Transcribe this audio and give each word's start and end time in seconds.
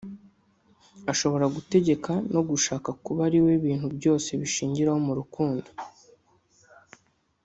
Ashobora 1.11 1.45
gutegeka 1.55 2.11
no 2.33 2.41
gushaka 2.49 2.89
kuba 3.03 3.21
ari 3.27 3.39
we 3.45 3.51
ibintu 3.59 3.87
byose 3.97 4.29
bishingiraho 4.41 4.99
mu 5.07 5.13
rukundo 5.19 5.69